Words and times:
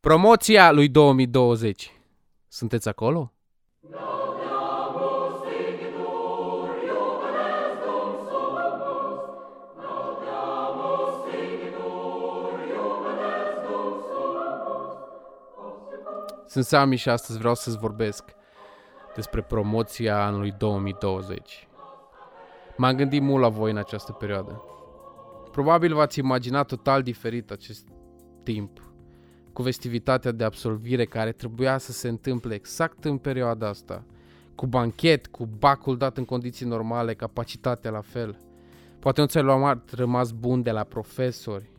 Promoția 0.00 0.72
lui 0.72 0.88
2020. 0.88 2.00
Sunteți 2.48 2.88
acolo? 2.88 3.32
Sunt 16.46 16.64
Sami 16.64 16.96
și 16.96 17.08
astăzi 17.08 17.38
vreau 17.38 17.54
să-ți 17.54 17.78
vorbesc 17.78 18.24
despre 19.14 19.42
promoția 19.42 20.24
anului 20.24 20.52
2020. 20.58 21.68
M-am 22.76 22.96
gândit 22.96 23.22
mult 23.22 23.42
la 23.42 23.48
voi 23.48 23.70
în 23.70 23.76
această 23.76 24.12
perioadă. 24.12 24.62
Probabil 25.50 25.94
v-ați 25.94 26.18
imaginat 26.18 26.66
total 26.66 27.02
diferit 27.02 27.50
acest 27.50 27.88
timp, 28.42 28.89
cu 29.52 29.62
festivitatea 29.62 30.32
de 30.32 30.44
absolvire 30.44 31.04
care 31.04 31.32
trebuia 31.32 31.78
să 31.78 31.92
se 31.92 32.08
întâmple 32.08 32.54
exact 32.54 33.04
în 33.04 33.18
perioada 33.18 33.68
asta, 33.68 34.04
cu 34.54 34.66
banchet, 34.66 35.26
cu 35.26 35.46
bacul 35.58 35.96
dat 35.96 36.16
în 36.16 36.24
condiții 36.24 36.66
normale, 36.66 37.14
capacitatea 37.14 37.90
la 37.90 38.00
fel. 38.00 38.38
Poate 38.98 39.20
nu 39.20 39.26
ți-ai 39.26 39.42
luat 39.42 39.92
rămas 39.92 40.30
bun 40.30 40.62
de 40.62 40.70
la 40.70 40.84
profesori. 40.84 41.70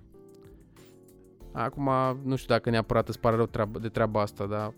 Acum, 1.52 1.90
nu 2.24 2.36
știu 2.36 2.54
dacă 2.54 2.70
neapărat 2.70 3.08
îți 3.08 3.20
pare 3.20 3.36
rău 3.36 3.46
treaba, 3.46 3.80
de 3.80 3.90
treaba 3.90 4.22
asta, 4.22 4.46
dar 4.46 4.74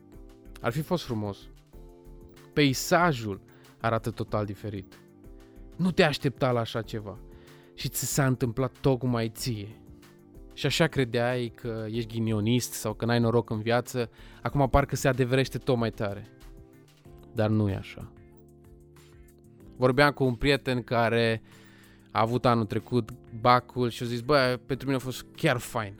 ar 0.61 0.71
fi 0.71 0.81
fost 0.81 1.03
frumos. 1.03 1.37
Peisajul 2.53 3.41
arată 3.81 4.09
total 4.09 4.45
diferit. 4.45 4.99
Nu 5.75 5.91
te 5.91 6.03
aștepta 6.03 6.51
la 6.51 6.59
așa 6.59 6.81
ceva. 6.81 7.17
Și 7.73 7.89
ți 7.89 8.05
s-a 8.05 8.25
întâmplat 8.25 8.71
tocmai 8.81 9.29
ție. 9.29 9.82
Și 10.63 10.69
așa 10.69 10.87
credeai 10.87 11.51
că 11.55 11.85
ești 11.89 12.13
ghinionist 12.13 12.71
sau 12.73 12.93
că 12.93 13.05
n-ai 13.05 13.19
noroc 13.19 13.49
în 13.49 13.61
viață, 13.61 14.09
acum 14.41 14.69
parcă 14.69 14.95
se 14.95 15.07
adeverește 15.07 15.57
tot 15.57 15.77
mai 15.77 15.91
tare. 15.91 16.27
Dar 17.33 17.49
nu 17.49 17.69
e 17.69 17.75
așa. 17.75 18.11
Vorbeam 19.75 20.11
cu 20.11 20.23
un 20.23 20.35
prieten 20.35 20.83
care 20.83 21.41
a 22.11 22.21
avut 22.21 22.45
anul 22.45 22.65
trecut 22.65 23.09
bacul 23.41 23.89
și 23.89 24.03
a 24.03 24.05
zis, 24.05 24.21
bă, 24.21 24.59
pentru 24.65 24.85
mine 24.85 24.97
a 24.97 25.03
fost 25.03 25.25
chiar 25.35 25.57
fain. 25.57 25.93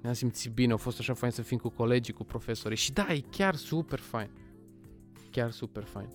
Ne-am 0.00 0.14
simțit 0.14 0.52
bine, 0.52 0.72
a 0.72 0.76
fost 0.76 0.98
așa 0.98 1.14
fain 1.14 1.32
să 1.32 1.42
fim 1.42 1.58
cu 1.58 1.68
colegii, 1.68 2.12
cu 2.12 2.24
profesorii. 2.24 2.76
Și 2.76 2.92
da, 2.92 3.06
e 3.12 3.24
chiar 3.30 3.54
super 3.54 3.98
fain. 3.98 4.30
Chiar 5.30 5.50
super 5.50 5.82
fain. 5.82 6.08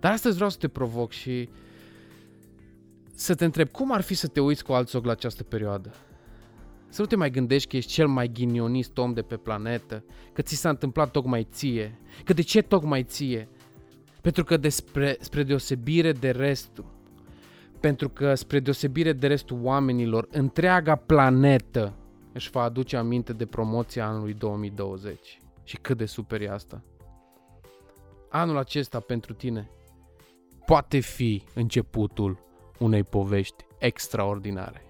Dar 0.00 0.12
astăzi 0.12 0.34
vreau 0.34 0.50
să 0.50 0.58
te 0.58 0.68
provoc 0.68 1.12
și 1.12 1.48
să 3.14 3.34
te 3.34 3.44
întreb 3.44 3.68
cum 3.68 3.92
ar 3.92 4.00
fi 4.00 4.14
să 4.14 4.26
te 4.26 4.40
uiți 4.40 4.64
cu 4.64 4.72
alți 4.72 4.96
ochi 4.96 5.04
la 5.04 5.12
această 5.12 5.42
perioadă. 5.42 5.92
Să 6.88 7.00
nu 7.00 7.06
te 7.06 7.16
mai 7.16 7.30
gândești 7.30 7.68
că 7.68 7.76
ești 7.76 7.92
cel 7.92 8.06
mai 8.06 8.28
ghinionist 8.32 8.98
om 8.98 9.12
de 9.12 9.22
pe 9.22 9.36
planetă, 9.36 10.04
că 10.32 10.42
ți 10.42 10.54
s-a 10.54 10.68
întâmplat 10.68 11.10
tocmai 11.10 11.46
ție, 11.50 11.98
că 12.24 12.32
de 12.32 12.42
ce 12.42 12.62
tocmai 12.62 13.02
ție? 13.02 13.48
Pentru 14.20 14.44
că 14.44 14.56
despre, 14.56 15.16
spre 15.20 15.42
deosebire 15.42 16.12
de 16.12 16.30
restul, 16.30 16.84
pentru 17.80 18.08
că 18.08 18.34
spre 18.34 18.60
deosebire 18.60 19.12
de 19.12 19.26
restul 19.26 19.58
oamenilor, 19.62 20.28
întreaga 20.30 20.94
planetă 20.94 21.94
își 22.32 22.50
va 22.50 22.62
aduce 22.62 22.96
aminte 22.96 23.32
de 23.32 23.46
promoția 23.46 24.06
anului 24.06 24.34
2020. 24.34 25.38
Și 25.64 25.76
cât 25.76 25.96
de 25.96 26.06
super 26.06 26.40
e 26.40 26.50
asta. 26.50 26.82
Anul 28.30 28.56
acesta 28.56 29.00
pentru 29.00 29.32
tine 29.32 29.70
poate 30.66 30.98
fi 30.98 31.42
începutul 31.54 32.38
unei 32.78 33.02
povești 33.02 33.64
extraordinare. 33.78 34.87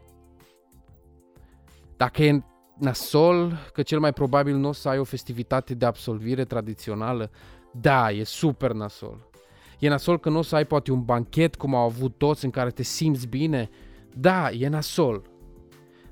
Dacă 1.98 2.22
e 2.22 2.42
nasol, 2.78 3.58
că 3.72 3.82
cel 3.82 3.98
mai 3.98 4.12
probabil 4.12 4.56
nu 4.56 4.68
o 4.68 4.72
să 4.72 4.88
ai 4.88 4.98
o 4.98 5.04
festivitate 5.04 5.74
de 5.74 5.86
absolvire 5.86 6.44
tradițională, 6.44 7.30
da, 7.72 8.10
e 8.10 8.24
super 8.24 8.72
nasol. 8.72 9.30
E 9.78 9.88
nasol 9.88 10.19
că 10.19 10.28
nu 10.28 10.38
o 10.38 10.42
să 10.42 10.56
ai 10.56 10.64
poate 10.64 10.92
un 10.92 11.04
banchet 11.04 11.56
cum 11.56 11.74
au 11.74 11.84
avut 11.84 12.19
toți 12.19 12.44
în 12.44 12.50
care 12.50 12.70
te 12.70 12.82
simți 12.82 13.26
bine, 13.26 13.70
da, 14.14 14.50
e 14.50 14.69
nasol. 14.69 15.22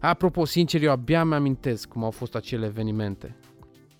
Apropo, 0.00 0.44
sincer, 0.44 0.82
eu 0.82 0.90
abia 0.90 1.24
mi-amintesc 1.24 1.88
cum 1.88 2.04
au 2.04 2.10
fost 2.10 2.34
acele 2.34 2.66
evenimente. 2.66 3.36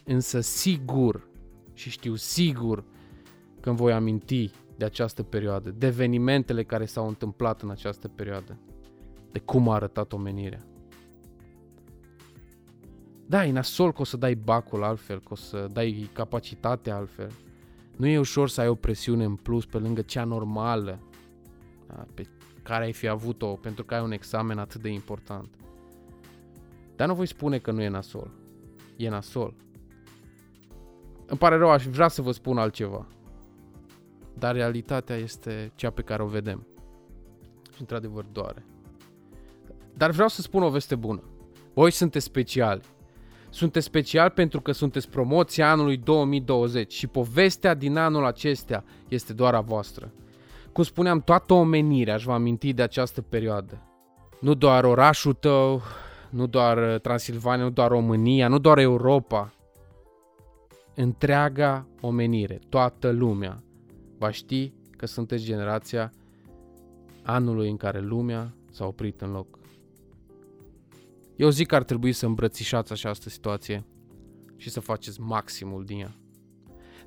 Însă 0.04 0.40
sigur, 0.40 1.28
și 1.74 1.90
știu 1.90 2.14
sigur, 2.14 2.84
că 3.60 3.68
îmi 3.68 3.78
voi 3.78 3.92
aminti 3.92 4.50
de 4.76 4.84
această 4.84 5.22
perioadă, 5.22 5.70
de 5.70 5.86
evenimentele 5.86 6.64
care 6.64 6.84
s-au 6.84 7.06
întâmplat 7.08 7.62
în 7.62 7.70
această 7.70 8.08
perioadă, 8.08 8.58
de 9.32 9.38
cum 9.38 9.68
a 9.68 9.74
arătat 9.74 10.12
omenirea. 10.12 10.66
Da, 13.26 13.44
e 13.44 13.52
nasol 13.52 13.92
că 13.92 14.00
o 14.00 14.04
să 14.04 14.16
dai 14.16 14.34
bacul 14.34 14.82
altfel, 14.82 15.20
că 15.20 15.28
o 15.30 15.34
să 15.34 15.66
dai 15.72 16.10
capacitate 16.12 16.90
altfel. 16.90 17.30
Nu 17.96 18.06
e 18.06 18.18
ușor 18.18 18.48
să 18.48 18.60
ai 18.60 18.68
o 18.68 18.74
presiune 18.74 19.24
în 19.24 19.36
plus 19.36 19.66
pe 19.66 19.78
lângă 19.78 20.02
cea 20.02 20.24
normală 20.24 20.98
da, 21.86 22.06
pe 22.14 22.28
care 22.62 22.84
ai 22.84 22.92
fi 22.92 23.08
avut-o 23.08 23.54
pentru 23.54 23.84
că 23.84 23.94
ai 23.94 24.02
un 24.02 24.12
examen 24.12 24.58
atât 24.58 24.82
de 24.82 24.88
important. 24.88 25.48
Dar 26.96 27.08
nu 27.08 27.14
voi 27.14 27.26
spune 27.26 27.58
că 27.58 27.70
nu 27.70 27.82
e 27.82 27.88
nasol. 27.88 28.30
E 28.96 29.08
nasol. 29.08 29.54
Îmi 31.26 31.38
pare 31.38 31.56
rău, 31.56 31.70
aș 31.70 31.84
vrea 31.84 32.08
să 32.08 32.22
vă 32.22 32.32
spun 32.32 32.58
altceva. 32.58 33.06
Dar 34.38 34.54
realitatea 34.54 35.16
este 35.16 35.72
cea 35.74 35.90
pe 35.90 36.02
care 36.02 36.22
o 36.22 36.26
vedem. 36.26 36.66
Și 37.74 37.80
într-adevăr 37.80 38.24
doare. 38.24 38.64
Dar 39.94 40.10
vreau 40.10 40.28
să 40.28 40.42
spun 40.42 40.62
o 40.62 40.70
veste 40.70 40.94
bună. 40.94 41.22
Voi 41.74 41.90
sunteți 41.90 42.24
speciali. 42.24 42.82
Sunteți 43.56 43.86
special 43.86 44.30
pentru 44.30 44.60
că 44.60 44.72
sunteți 44.72 45.08
promoția 45.08 45.70
anului 45.70 45.96
2020 45.96 46.92
și 46.92 47.06
povestea 47.06 47.74
din 47.74 47.96
anul 47.96 48.24
acestea 48.24 48.84
este 49.08 49.32
doar 49.32 49.54
a 49.54 49.60
voastră. 49.60 50.12
Cum 50.72 50.84
spuneam, 50.84 51.20
toată 51.20 51.52
omenirea 51.54 52.14
își 52.14 52.26
va 52.26 52.34
aminti 52.34 52.72
de 52.72 52.82
această 52.82 53.22
perioadă. 53.22 53.82
Nu 54.40 54.54
doar 54.54 54.84
orașul 54.84 55.32
tău, 55.32 55.82
nu 56.30 56.46
doar 56.46 56.98
Transilvania, 56.98 57.64
nu 57.64 57.70
doar 57.70 57.88
România, 57.88 58.48
nu 58.48 58.58
doar 58.58 58.78
Europa. 58.78 59.54
Întreaga 60.94 61.86
omenire, 62.00 62.58
toată 62.68 63.10
lumea 63.10 63.62
va 64.18 64.30
ști 64.30 64.72
că 64.96 65.06
sunteți 65.06 65.44
generația 65.44 66.12
anului 67.22 67.70
în 67.70 67.76
care 67.76 68.00
lumea 68.00 68.54
s-a 68.70 68.86
oprit 68.86 69.20
în 69.20 69.30
loc. 69.30 69.58
Eu 71.36 71.48
zic 71.48 71.66
că 71.66 71.74
ar 71.74 71.82
trebui 71.82 72.12
să 72.12 72.26
îmbrățișați 72.26 72.92
această 72.92 73.28
situație 73.28 73.86
și 74.56 74.70
să 74.70 74.80
faceți 74.80 75.20
maximul 75.20 75.84
din 75.84 76.00
ea. 76.00 76.16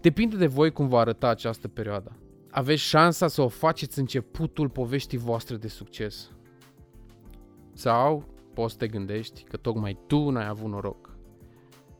Depinde 0.01 0.35
de 0.37 0.47
voi 0.47 0.71
cum 0.71 0.87
va 0.87 0.99
arăta 0.99 1.27
această 1.27 1.67
perioadă. 1.67 2.19
Aveți 2.51 2.81
șansa 2.81 3.27
să 3.27 3.41
o 3.41 3.47
faceți 3.47 3.99
începutul 3.99 4.69
poveștii 4.69 5.17
voastre 5.17 5.55
de 5.55 5.67
succes. 5.67 6.31
Sau 7.73 8.33
poți 8.53 8.71
să 8.71 8.77
te 8.77 8.87
gândești 8.87 9.43
că 9.43 9.57
tocmai 9.57 9.97
tu 10.07 10.29
n-ai 10.29 10.47
avut 10.47 10.69
noroc 10.69 11.17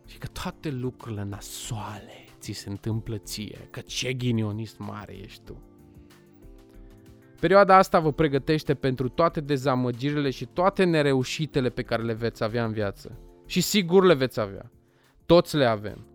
și 0.06 0.18
că 0.18 0.28
toate 0.28 0.70
lucrurile 0.70 1.24
nasoale 1.24 2.26
ți 2.40 2.52
se 2.52 2.70
întâmplă 2.70 3.18
ție, 3.18 3.68
că 3.70 3.80
ce 3.80 4.14
ghinionist 4.14 4.78
mare 4.78 5.14
ești 5.14 5.42
tu. 5.44 5.62
Perioada 7.40 7.78
asta 7.78 8.00
vă 8.00 8.12
pregătește 8.12 8.74
pentru 8.74 9.10
toate 9.10 9.42
dezamăgirile 9.42 10.30
și 10.30 10.46
toate 10.46 10.84
nereușitele 10.84 11.70
pe 11.70 11.82
care 11.82 12.04
le 12.04 12.14
veți 12.14 12.44
avea 12.44 12.66
în 12.66 12.72
viață. 12.72 13.20
Și 13.46 13.62
sigur 13.62 14.06
le 14.06 14.14
veți 14.14 14.40
avea. 14.40 14.72
Toți 15.26 15.56
le 15.56 15.66
avem. 15.66 16.08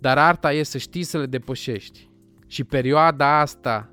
Dar 0.00 0.18
arta 0.18 0.52
e 0.52 0.62
să 0.62 0.78
știi 0.78 1.02
să 1.02 1.18
le 1.18 1.26
depășești. 1.26 2.10
Și 2.46 2.64
perioada 2.64 3.40
asta 3.40 3.90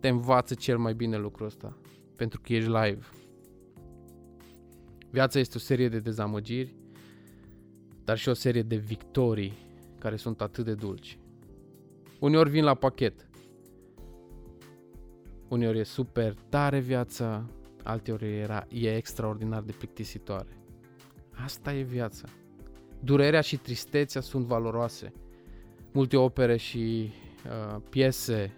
te 0.00 0.08
învață 0.08 0.54
cel 0.54 0.78
mai 0.78 0.94
bine 0.94 1.16
lucrul 1.16 1.46
ăsta. 1.46 1.76
Pentru 2.16 2.40
că 2.40 2.52
ești 2.52 2.70
live. 2.70 3.06
Viața 5.10 5.38
este 5.38 5.56
o 5.56 5.60
serie 5.60 5.88
de 5.88 5.98
dezamăgiri, 5.98 6.74
dar 8.04 8.18
și 8.18 8.28
o 8.28 8.34
serie 8.34 8.62
de 8.62 8.76
victorii 8.76 9.52
care 9.98 10.16
sunt 10.16 10.40
atât 10.40 10.64
de 10.64 10.74
dulci. 10.74 11.18
Uneori 12.18 12.50
vin 12.50 12.64
la 12.64 12.74
pachet, 12.74 13.29
Uneori 15.50 15.78
e 15.78 15.82
super 15.82 16.34
tare 16.48 16.78
viața, 16.78 17.46
alteori 17.82 18.38
era, 18.38 18.66
e 18.68 18.96
extraordinar 18.96 19.62
de 19.62 19.72
plictisitoare. 19.72 20.58
Asta 21.44 21.74
e 21.74 21.82
viața. 21.82 22.28
Durerea 23.00 23.40
și 23.40 23.56
tristețea 23.56 24.20
sunt 24.20 24.44
valoroase. 24.44 25.12
Multe 25.92 26.16
opere 26.16 26.56
și 26.56 27.12
uh, 27.44 27.80
piese 27.88 28.52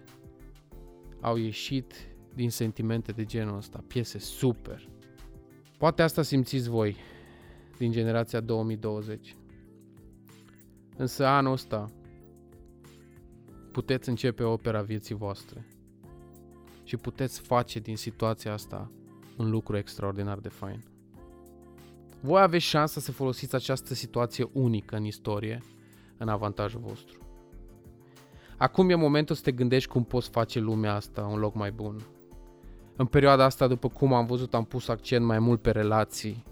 au 1.21 1.37
ieșit 1.37 1.95
din 2.35 2.51
sentimente 2.51 3.13
de 3.13 3.25
genul 3.25 3.57
ăsta. 3.57 3.85
Piese 3.87 4.19
super. 4.19 4.89
Poate 5.79 6.03
asta 6.03 6.23
simțiți 6.23 6.69
voi 6.69 6.97
din 7.79 7.93
generația 7.93 8.41
2020. 8.41 9.37
Însă 10.97 11.27
anul 11.27 11.53
ăsta 11.53 11.93
puteți 13.71 14.09
începe 14.09 14.43
opera 14.43 14.83
vieții 14.83 15.15
voastre 15.15 15.67
și 16.93 16.99
puteți 16.99 17.41
face 17.41 17.79
din 17.79 17.97
situația 17.97 18.53
asta 18.53 18.91
un 19.37 19.51
lucru 19.51 19.77
extraordinar 19.77 20.39
de 20.39 20.49
fain. 20.49 20.85
Voi 22.21 22.43
aveți 22.43 22.65
șansa 22.65 23.01
să 23.01 23.13
folosiți 23.13 23.55
această 23.55 23.95
situație 23.95 24.49
unică 24.53 24.97
în 24.97 25.05
istorie 25.05 25.63
în 26.17 26.29
avantajul 26.29 26.81
vostru. 26.81 27.19
Acum 28.57 28.91
e 28.91 28.95
momentul 28.95 29.35
să 29.35 29.43
te 29.43 29.53
gândești 29.53 29.91
cum 29.91 30.05
poți 30.05 30.31
face 30.31 30.61
lumea 30.61 30.95
asta 30.95 31.27
un 31.27 31.39
loc 31.39 31.55
mai 31.55 31.71
bun. 31.71 31.97
În 32.97 33.07
perioada 33.07 33.45
asta, 33.45 33.67
după 33.67 33.89
cum 33.89 34.13
am 34.13 34.27
văzut, 34.27 34.55
am 34.55 34.65
pus 34.65 34.89
accent 34.89 35.25
mai 35.25 35.39
mult 35.39 35.63
pe 35.63 35.71
relații, 35.71 36.45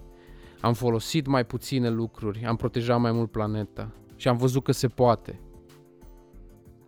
am 0.61 0.73
folosit 0.73 1.25
mai 1.25 1.45
puține 1.45 1.89
lucruri, 1.89 2.45
am 2.45 2.55
protejat 2.55 2.99
mai 2.99 3.11
mult 3.11 3.31
planeta 3.31 3.91
și 4.15 4.27
am 4.27 4.37
văzut 4.37 4.63
că 4.63 4.71
se 4.71 4.87
poate. 4.87 5.39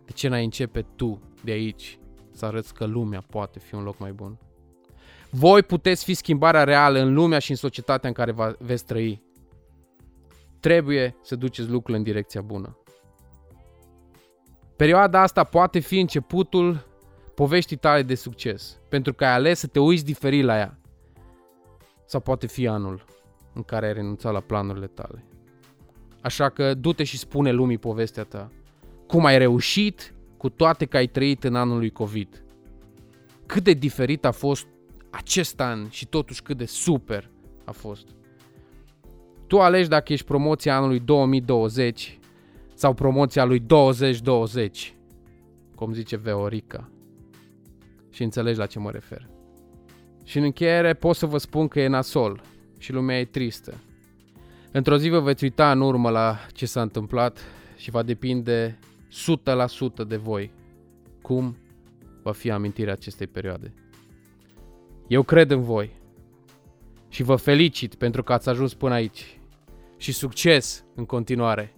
De 0.04 0.12
ce 0.12 0.28
n-ai 0.28 0.44
începe 0.44 0.82
tu 0.82 1.20
de 1.44 1.50
aici 1.50 1.98
să 2.34 2.46
arăți 2.46 2.74
că 2.74 2.84
lumea 2.84 3.24
poate 3.30 3.58
fi 3.58 3.74
un 3.74 3.82
loc 3.82 3.98
mai 3.98 4.12
bun? 4.12 4.38
Voi 5.30 5.62
puteți 5.62 6.04
fi 6.04 6.14
schimbarea 6.14 6.64
reală 6.64 6.98
în 6.98 7.14
lumea 7.14 7.38
și 7.38 7.50
în 7.50 7.56
societatea 7.56 8.08
în 8.08 8.14
care 8.14 8.32
va, 8.32 8.54
veți 8.58 8.84
trăi. 8.84 9.22
Trebuie 10.60 11.16
să 11.22 11.36
duceți 11.36 11.68
lucrurile 11.68 11.96
în 11.96 12.02
direcția 12.02 12.40
bună. 12.40 12.78
Perioada 14.76 15.20
asta 15.20 15.44
poate 15.44 15.78
fi 15.78 15.98
începutul 15.98 16.86
poveștii 17.34 17.76
tale 17.76 18.02
de 18.02 18.14
succes, 18.14 18.80
pentru 18.88 19.12
că 19.14 19.24
ai 19.24 19.32
ales 19.32 19.58
să 19.58 19.66
te 19.66 19.78
uiți 19.78 20.04
diferit 20.04 20.44
la 20.44 20.56
ea. 20.56 20.78
Sau 22.06 22.20
poate 22.20 22.46
fi 22.46 22.68
anul 22.68 23.04
în 23.52 23.62
care 23.62 23.86
ai 23.86 23.92
renunțat 23.92 24.32
la 24.32 24.40
planurile 24.40 24.86
tale. 24.86 25.24
Așa 26.20 26.48
că 26.48 26.74
du-te 26.74 27.04
și 27.04 27.18
spune 27.18 27.50
lumii 27.50 27.78
povestea 27.78 28.24
ta. 28.24 28.50
Cum 29.06 29.24
ai 29.24 29.38
reușit 29.38 30.13
cu 30.44 30.50
toate 30.50 30.84
că 30.84 30.96
ai 30.96 31.06
trăit 31.06 31.44
în 31.44 31.54
anul 31.54 31.78
lui 31.78 31.90
COVID. 31.90 32.44
Cât 33.46 33.64
de 33.64 33.72
diferit 33.72 34.24
a 34.24 34.30
fost 34.30 34.66
acest 35.10 35.60
an 35.60 35.88
și 35.90 36.06
totuși 36.06 36.42
cât 36.42 36.56
de 36.56 36.64
super 36.64 37.30
a 37.64 37.70
fost. 37.70 38.06
Tu 39.46 39.60
alegi 39.60 39.88
dacă 39.88 40.12
ești 40.12 40.26
promoția 40.26 40.76
anului 40.76 41.00
2020 41.00 42.18
sau 42.74 42.94
promoția 42.94 43.44
lui 43.44 43.58
2020, 43.58 44.94
cum 45.74 45.92
zice 45.92 46.16
Veorica. 46.16 46.90
Și 48.10 48.22
înțelegi 48.22 48.58
la 48.58 48.66
ce 48.66 48.78
mă 48.78 48.90
refer. 48.90 49.28
Și 50.24 50.38
în 50.38 50.44
încheiere 50.44 50.94
pot 50.94 51.16
să 51.16 51.26
vă 51.26 51.38
spun 51.38 51.68
că 51.68 51.80
e 51.80 51.86
nasol 51.86 52.42
și 52.78 52.92
lumea 52.92 53.18
e 53.18 53.24
tristă. 53.24 53.74
Într-o 54.72 54.98
zi 54.98 55.08
vă 55.08 55.20
veți 55.20 55.44
uita 55.44 55.70
în 55.70 55.80
urmă 55.80 56.10
la 56.10 56.38
ce 56.52 56.66
s-a 56.66 56.82
întâmplat 56.82 57.38
și 57.76 57.90
va 57.90 58.02
depinde 58.02 58.78
100% 60.02 60.06
de 60.06 60.16
voi 60.16 60.52
cum 61.22 61.56
va 62.22 62.32
fi 62.32 62.50
amintirea 62.50 62.92
acestei 62.92 63.26
perioade. 63.26 63.74
Eu 65.06 65.22
cred 65.22 65.50
în 65.50 65.62
voi 65.62 65.92
și 67.08 67.22
vă 67.22 67.36
felicit 67.36 67.94
pentru 67.94 68.22
că 68.22 68.32
ați 68.32 68.48
ajuns 68.48 68.74
până 68.74 68.94
aici 68.94 69.40
și 69.96 70.12
succes 70.12 70.84
în 70.94 71.04
continuare 71.04 71.74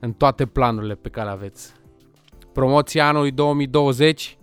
în 0.00 0.12
toate 0.12 0.46
planurile 0.46 0.94
pe 0.94 1.08
care 1.08 1.26
le 1.26 1.32
aveți. 1.32 1.72
Promoția 2.52 3.08
anului 3.08 3.30
2020 3.30 4.38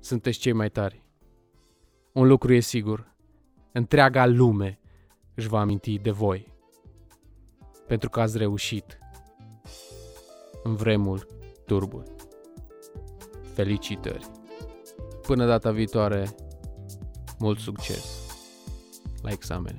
sunteți 0.00 0.38
cei 0.38 0.52
mai 0.52 0.70
tari. 0.70 1.02
Un 2.12 2.26
lucru 2.26 2.54
e 2.54 2.60
sigur, 2.60 3.14
întreaga 3.72 4.26
lume 4.26 4.80
își 5.34 5.48
va 5.48 5.60
aminti 5.60 5.98
de 5.98 6.10
voi. 6.10 6.54
Pentru 7.86 8.10
că 8.10 8.20
ați 8.20 8.38
reușit 8.38 8.98
în 10.66 10.74
vremuri 10.74 11.26
turburi. 11.66 12.10
Felicitări! 13.54 14.26
Până 15.22 15.46
data 15.46 15.70
viitoare, 15.70 16.34
mult 17.38 17.58
succes 17.58 18.04
la 19.22 19.30
examene! 19.30 19.78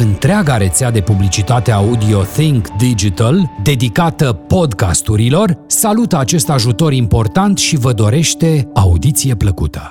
Întreaga 0.00 0.56
rețea 0.56 0.90
de 0.90 1.00
publicitate 1.00 1.70
audio 1.70 2.22
Think 2.22 2.68
Digital, 2.68 3.50
dedicată 3.62 4.32
podcasturilor, 4.32 5.58
salută 5.66 6.18
acest 6.18 6.48
ajutor 6.48 6.92
important 6.92 7.58
și 7.58 7.76
vă 7.76 7.92
dorește 7.92 8.68
audiție 8.74 9.34
plăcută. 9.34 9.90